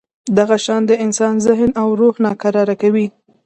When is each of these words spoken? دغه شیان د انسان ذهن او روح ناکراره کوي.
دغه 0.37 0.55
شیان 0.63 0.83
د 0.87 0.91
انسان 1.05 1.33
ذهن 1.47 1.69
او 1.81 1.87
روح 1.99 2.15
ناکراره 2.25 2.75
کوي. 2.81 3.07